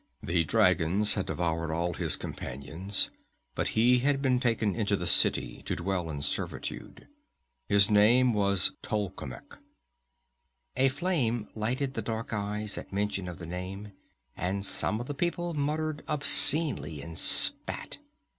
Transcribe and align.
The 0.23 0.43
dragons 0.45 1.13
had 1.13 1.27
devoured 1.27 1.71
all 1.71 1.93
his 1.93 2.15
companions, 2.15 3.11
but 3.53 3.77
he 3.77 3.99
had 3.99 4.19
been 4.19 4.39
taken 4.39 4.73
into 4.75 4.95
the 4.95 5.05
city 5.05 5.61
to 5.67 5.75
dwell 5.75 6.09
in 6.09 6.23
servitude. 6.23 7.07
His 7.69 7.91
name 7.91 8.33
was 8.33 8.71
Tolkemec." 8.81 9.59
A 10.75 10.89
flame 10.89 11.49
lighted 11.53 11.93
the 11.93 12.01
dark 12.01 12.33
eyes 12.33 12.79
at 12.79 12.91
mention 12.91 13.27
of 13.27 13.37
the 13.37 13.45
name, 13.45 13.91
and 14.35 14.65
some 14.65 14.99
of 14.99 15.05
the 15.05 15.13
people 15.13 15.53
muttered 15.53 16.03
obscenely 16.07 16.99
and 17.03 17.15
spat. 17.15 17.99